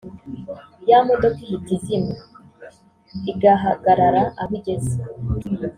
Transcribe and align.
ya 0.89 0.99
modoka 1.07 1.37
ihita 1.43 1.69
izima 1.77 2.15
igahagarara 3.31 4.23
aho 4.41 4.51
igeze 4.57 4.95